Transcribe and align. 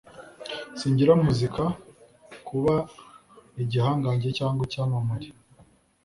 Sinigira 0.77 1.13
Muzika 1.25 1.63
kuba 2.47 2.75
igihangange 3.63 4.29
cyangwa 4.37 4.61
icyamamare. 4.67 5.27